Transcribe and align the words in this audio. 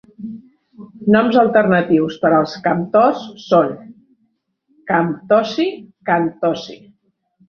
Noms 1.15 1.35
alternatius 1.41 2.15
per 2.23 2.31
als 2.37 2.55
Kamtoz 2.67 3.25
són 3.41 3.67
"Camtozi", 4.93 5.67
"Kantozi". 6.11 6.79